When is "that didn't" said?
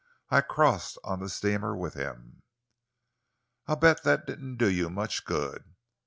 4.01-4.55